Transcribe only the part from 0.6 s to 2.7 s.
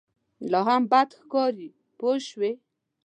هم بد ښکاري پوه شوې!.